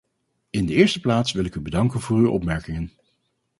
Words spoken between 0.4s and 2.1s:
In de eerste plaats wil ik u bedanken